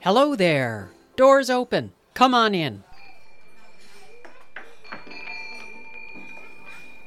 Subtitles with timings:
[0.00, 0.90] Hello there.
[1.16, 1.92] Doors open.
[2.14, 2.84] Come on in.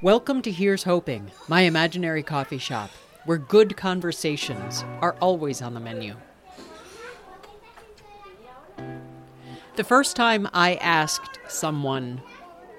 [0.01, 2.89] Welcome to Here's Hoping, my imaginary coffee shop,
[3.25, 6.15] where good conversations are always on the menu.
[9.75, 12.21] The first time I asked someone,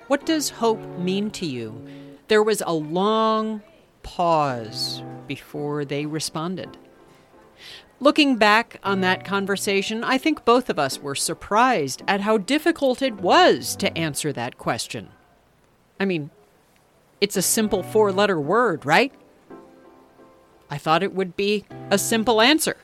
[0.08, 1.86] What does hope mean to you?
[2.28, 3.62] there was a long
[4.02, 6.76] pause before they responded.
[8.00, 13.00] Looking back on that conversation, I think both of us were surprised at how difficult
[13.00, 15.10] it was to answer that question.
[16.00, 16.30] I mean,
[17.20, 19.12] it's a simple four letter word, right?
[20.68, 22.78] I thought it would be a simple answer.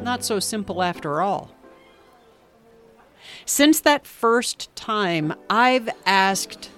[0.00, 1.50] Not so simple after all.
[3.44, 6.70] Since that first time, I've asked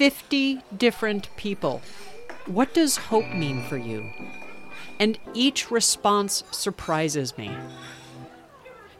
[0.00, 1.82] 50 different people,
[2.46, 4.10] What does hope mean for you?
[4.98, 7.50] And each response surprises me.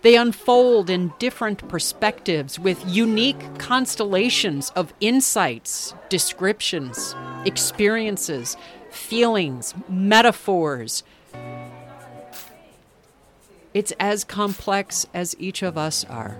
[0.03, 8.57] They unfold in different perspectives with unique constellations of insights, descriptions, experiences,
[8.91, 11.02] feelings, metaphors.
[13.75, 16.38] It's as complex as each of us are.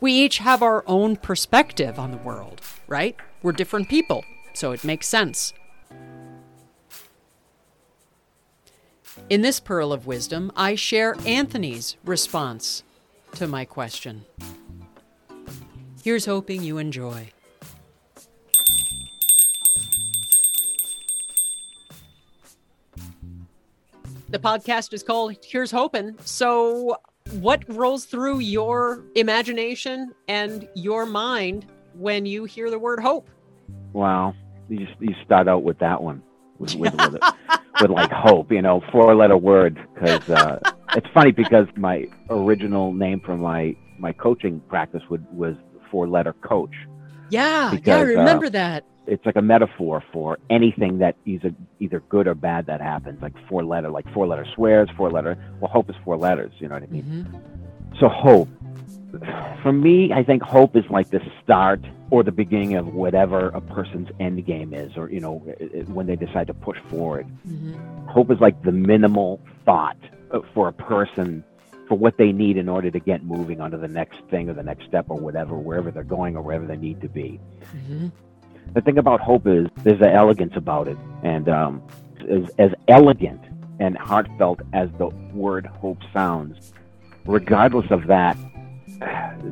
[0.00, 3.16] We each have our own perspective on the world, right?
[3.42, 5.52] We're different people, so it makes sense.
[9.28, 12.82] In this Pearl of Wisdom, I share Anthony's response
[13.34, 14.24] to my question.
[16.02, 17.30] Here's hoping you enjoy.
[24.28, 26.16] The podcast is called Here's Hoping.
[26.24, 26.96] So,
[27.32, 33.28] what rolls through your imagination and your mind when you hear the word hope?
[33.92, 34.34] Wow,
[34.68, 36.22] you just, you start out with that one
[36.58, 37.22] with with, with,
[37.80, 39.78] with like hope, you know, four letter word.
[39.94, 40.58] Because uh,
[40.94, 45.56] it's funny because my original name for my my coaching practice would, was
[45.90, 46.74] four letter coach.
[47.30, 48.84] Yeah, because, yeah, I remember uh, that.
[49.06, 53.20] It's like a metaphor for anything that is either either good or bad that happens.
[53.20, 55.36] Like four letter, like four letter swears, four letter.
[55.60, 56.52] Well, hope is four letters.
[56.58, 57.02] You know what I mean?
[57.02, 57.98] Mm-hmm.
[57.98, 58.48] So hope.
[59.62, 61.80] For me, I think hope is like the start
[62.10, 65.38] or the beginning of whatever a person's end game is, or you know,
[65.86, 67.26] when they decide to push forward.
[67.46, 68.06] Mm-hmm.
[68.08, 69.96] Hope is like the minimal thought
[70.30, 71.44] uh, for a person
[71.88, 74.62] for what they need in order to get moving onto the next thing or the
[74.62, 77.38] next step or whatever, wherever they're going or wherever they need to be.
[77.76, 78.08] Mm-hmm.
[78.74, 81.82] The thing about hope is there's an elegance about it, and um,
[82.30, 83.42] as, as elegant
[83.80, 86.72] and heartfelt as the word hope sounds,
[87.26, 88.36] regardless of that,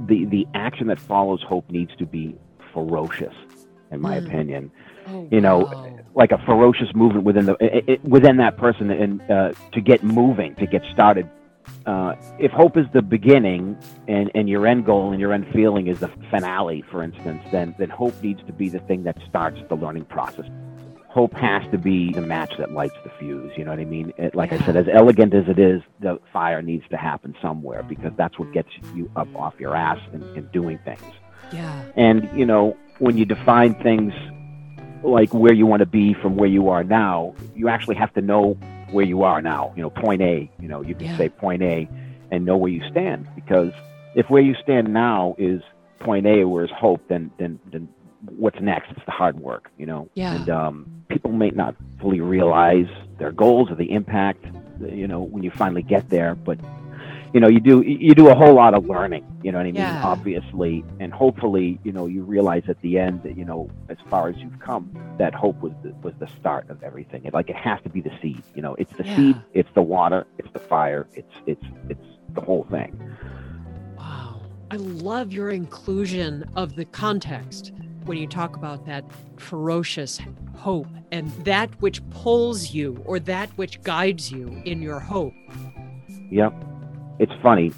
[0.07, 2.37] the the action that follows hope needs to be
[2.73, 3.35] ferocious,
[3.91, 4.27] in my mm.
[4.27, 4.71] opinion.
[5.09, 5.99] Oh, you know, wow.
[6.15, 10.03] like a ferocious movement within the it, it, within that person, and uh, to get
[10.03, 11.29] moving, to get started.
[11.87, 13.77] Uh, if hope is the beginning
[14.09, 17.75] and, and your end goal and your end feeling is the finale, for instance, then
[17.79, 20.47] then hope needs to be the thing that starts the learning process.
[21.11, 23.53] Hope has to be the match that lights the fuse.
[23.57, 24.13] You know what I mean?
[24.17, 27.83] It, like I said, as elegant as it is, the fire needs to happen somewhere
[27.83, 31.03] because that's what gets you up off your ass and, and doing things.
[31.53, 31.83] Yeah.
[31.97, 34.13] And, you know, when you define things
[35.03, 38.21] like where you want to be from where you are now, you actually have to
[38.21, 38.53] know
[38.93, 39.73] where you are now.
[39.77, 41.19] You know, point A, you know, you can yeah.
[41.19, 41.89] say point A
[42.31, 43.73] and know where you stand because
[44.15, 45.61] if where you stand now is
[45.99, 47.89] point A where is hope, then then then
[48.37, 48.91] what's next?
[48.91, 50.09] It's the hard work, you know.
[50.15, 50.35] Yeah.
[50.35, 52.89] And um, people may not fully realize
[53.19, 54.45] their goals or the impact,
[54.81, 56.35] you know, when you finally get there.
[56.35, 56.59] But
[57.33, 59.25] you know, you do you do a whole lot of learning.
[59.43, 59.77] You know what I mean?
[59.77, 60.03] Yeah.
[60.05, 64.29] Obviously, and hopefully, you know, you realize at the end that you know, as far
[64.29, 67.25] as you've come, that hope was the, was the start of everything.
[67.25, 68.43] It, like it has to be the seed.
[68.55, 69.17] You know, it's the yeah.
[69.17, 72.99] seed, it's the water, it's the fire, it's it's it's the whole thing.
[73.97, 74.41] Wow,
[74.71, 77.73] I love your inclusion of the context
[78.11, 79.05] when you talk about that
[79.39, 80.21] ferocious
[80.57, 85.33] hope and that which pulls you or that which guides you in your hope.
[86.31, 86.53] Yep
[87.21, 87.71] it's funny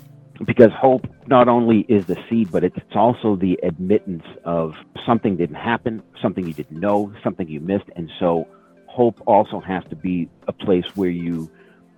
[0.46, 4.74] because hope not only is the seed, but it's, also the admittance of
[5.04, 7.86] something didn't happen, something you didn't know, something you missed.
[7.96, 8.46] And so
[8.86, 11.50] hope also has to be a place where you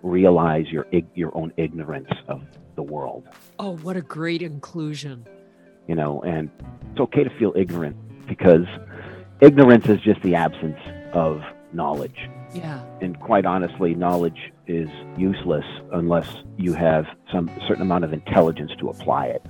[0.03, 2.43] realize your, your own ignorance of
[2.77, 3.29] the world.
[3.59, 5.27] Oh, what a great inclusion.
[5.87, 6.51] You know, and
[6.93, 7.97] it's okay to feel ignorant
[8.27, 8.67] because
[9.41, 10.79] ignorance is just the absence
[11.13, 11.43] of
[11.73, 12.29] knowledge.
[12.55, 12.85] Yeah.
[13.01, 18.89] And quite honestly, knowledge is useless unless you have some certain amount of intelligence to
[18.89, 19.45] apply it.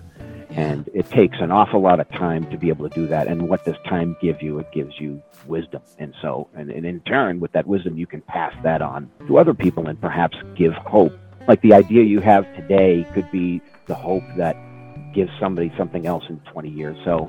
[0.50, 3.26] And it takes an awful lot of time to be able to do that.
[3.26, 4.58] And what does time give you?
[4.58, 5.82] It gives you wisdom.
[5.98, 9.38] And so, and, and in turn, with that wisdom, you can pass that on to
[9.38, 11.12] other people and perhaps give hope.
[11.48, 14.56] Like the idea you have today could be the hope that
[15.12, 16.96] gives somebody something else in 20 years.
[17.04, 17.28] So,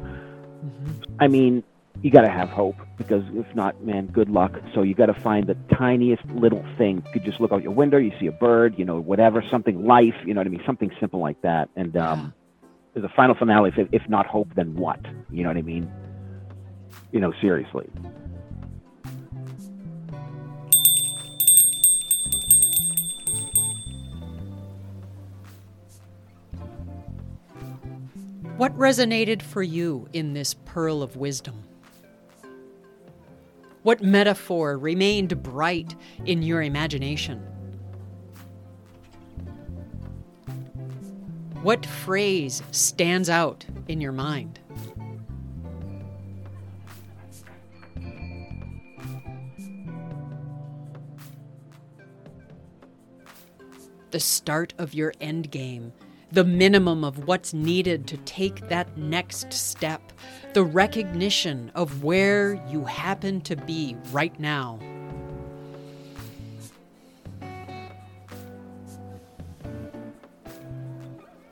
[0.65, 1.15] mm-hmm.
[1.19, 1.63] I mean,
[2.01, 4.59] you got to have hope because if not, man, good luck.
[4.73, 7.03] So you got to find the tiniest little thing.
[7.05, 9.85] You could just look out your window, you see a bird, you know, whatever, something
[9.85, 11.69] life, you know what I mean, something simple like that.
[11.75, 12.33] And um,
[13.03, 13.71] a final finale.
[13.75, 14.99] If, if not hope, then what?
[15.29, 15.91] You know what I mean?
[17.11, 17.89] You know, seriously.
[28.57, 31.61] What resonated for you in this pearl of wisdom?
[33.83, 35.93] What metaphor remained bright
[36.23, 37.39] in your imagination?
[41.63, 44.61] What phrase stands out in your mind?
[54.11, 55.91] The start of your end game
[56.31, 60.01] the minimum of what's needed to take that next step,
[60.53, 64.79] the recognition of where you happen to be right now.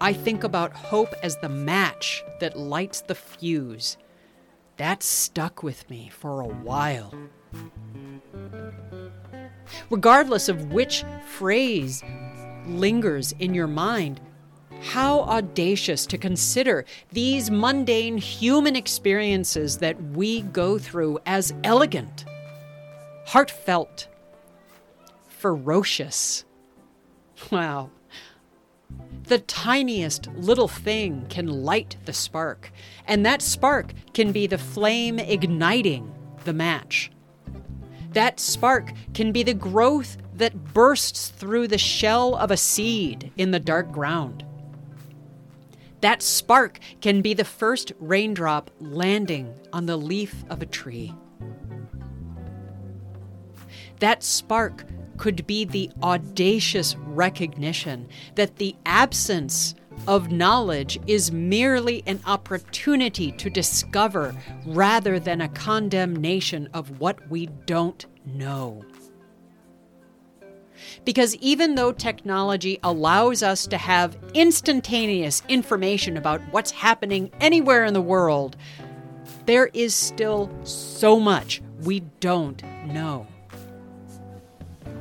[0.01, 3.95] I think about hope as the match that lights the fuse.
[4.75, 7.13] That stuck with me for a while.
[9.89, 12.03] Regardless of which phrase
[12.65, 14.19] lingers in your mind,
[14.83, 22.25] how audacious to consider these mundane human experiences that we go through as elegant,
[23.25, 24.07] heartfelt,
[25.27, 26.43] ferocious.
[27.49, 27.91] Wow.
[29.23, 32.71] The tiniest little thing can light the spark,
[33.07, 36.13] and that spark can be the flame igniting
[36.43, 37.09] the match.
[38.11, 43.51] That spark can be the growth that bursts through the shell of a seed in
[43.51, 44.43] the dark ground.
[46.03, 51.13] That spark can be the first raindrop landing on the leaf of a tree.
[53.99, 54.83] That spark
[55.15, 63.49] could be the audacious recognition that the absence of knowledge is merely an opportunity to
[63.49, 64.35] discover
[64.65, 68.83] rather than a condemnation of what we don't know.
[71.05, 77.93] Because even though technology allows us to have instantaneous information about what's happening anywhere in
[77.93, 78.55] the world,
[79.45, 83.27] there is still so much we don't know.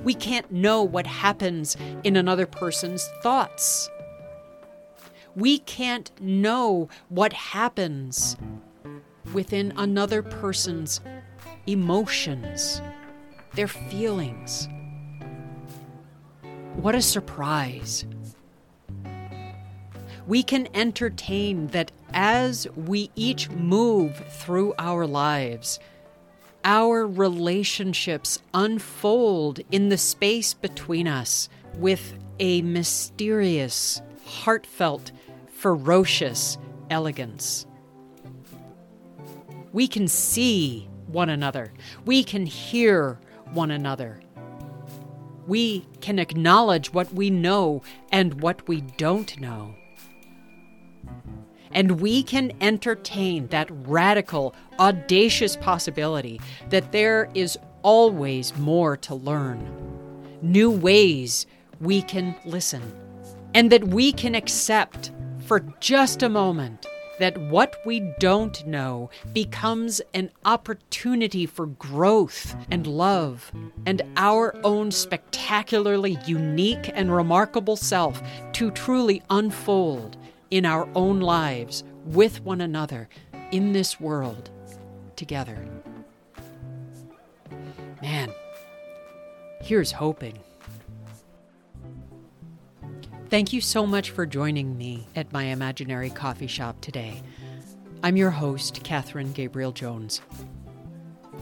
[0.04, 3.88] We can't know what happens in another person's thoughts.
[5.36, 8.36] We can't know what happens
[9.32, 11.00] within another person's
[11.66, 12.82] emotions,
[13.54, 14.68] their feelings.
[16.76, 18.06] What a surprise.
[20.26, 25.78] We can entertain that as we each move through our lives,
[26.64, 35.12] our relationships unfold in the space between us with a mysterious, heartfelt,
[35.52, 36.56] ferocious
[36.90, 37.66] elegance.
[39.72, 41.72] We can see one another,
[42.06, 43.20] we can hear
[43.52, 44.20] one another
[45.46, 49.74] we can acknowledge what we know and what we don't know.
[51.72, 60.38] And we can entertain that radical, audacious possibility that there is always more to learn,
[60.42, 61.46] new ways
[61.80, 62.82] we can listen,
[63.54, 65.12] and that we can accept
[65.46, 66.86] for just a moment
[67.18, 73.52] that what we don't know becomes an opportunity for growth and love
[73.86, 80.16] and our own spectacularly unique and remarkable self to truly unfold
[80.50, 83.08] in our own lives with one another
[83.52, 84.50] in this world
[85.16, 85.64] together.
[88.02, 88.32] Man,
[89.62, 90.38] here's hoping.
[93.32, 97.22] Thank you so much for joining me at my imaginary coffee shop today.
[98.02, 100.20] I'm your host, Kathrin Gabriel Jones.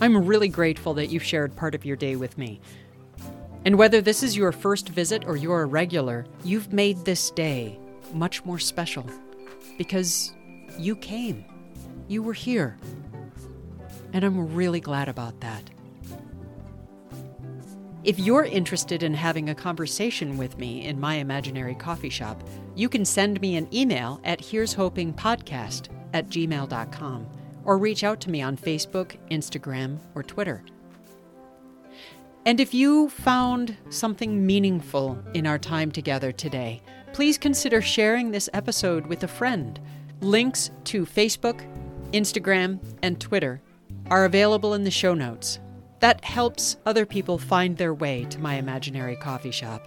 [0.00, 2.60] I'm really grateful that you've shared part of your day with me.
[3.64, 7.76] And whether this is your first visit or you're a regular, you've made this day
[8.14, 9.04] much more special
[9.76, 10.32] because
[10.78, 11.44] you came.
[12.06, 12.78] You were here.
[14.12, 15.68] And I'm really glad about that.
[18.02, 22.42] If you're interested in having a conversation with me in my imaginary coffee shop,
[22.74, 27.26] you can send me an email at here's hoping podcast at gmail.com
[27.64, 30.64] or reach out to me on Facebook, Instagram, or Twitter.
[32.46, 36.80] And if you found something meaningful in our time together today,
[37.12, 39.78] please consider sharing this episode with a friend.
[40.22, 41.66] Links to Facebook,
[42.12, 43.60] Instagram, and Twitter
[44.06, 45.60] are available in the show notes.
[46.00, 49.86] That helps other people find their way to my imaginary coffee shop.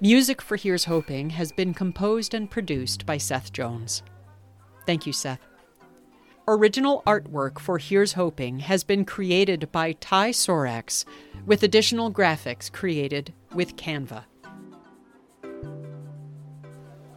[0.00, 4.02] Music for Here's Hoping has been composed and produced by Seth Jones.
[4.86, 5.40] Thank you, Seth.
[6.48, 11.04] Original artwork for Here's Hoping has been created by Ty Sorax,
[11.44, 14.24] with additional graphics created with Canva.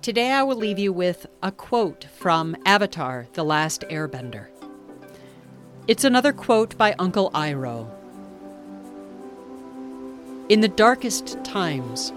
[0.01, 4.48] Today I will leave you with a quote from Avatar The Last Airbender.
[5.89, 7.89] It's another quote by Uncle Iroh.
[10.48, 12.13] In the darkest times,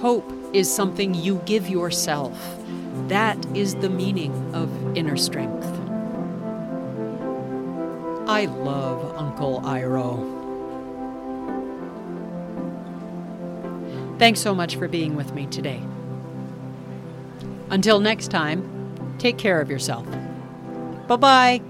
[0.00, 2.32] hope is something you give yourself.
[3.08, 5.66] That is the meaning of inner strength.
[8.26, 10.38] I love Uncle Iroh.
[14.18, 15.82] Thanks so much for being with me today.
[17.68, 20.06] Until next time, take care of yourself.
[21.06, 21.69] Bye bye.